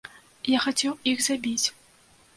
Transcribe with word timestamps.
Я 0.53 0.61
хацеў 0.63 0.97
іх 1.11 1.23
забіць. 1.29 1.67